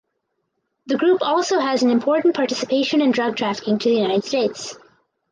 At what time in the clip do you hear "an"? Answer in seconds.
1.83-1.91